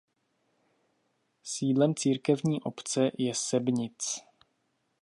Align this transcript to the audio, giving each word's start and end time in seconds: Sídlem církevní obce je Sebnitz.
Sídlem 1.43 1.95
církevní 1.95 2.61
obce 2.61 3.11
je 3.17 3.35
Sebnitz. 3.35 4.21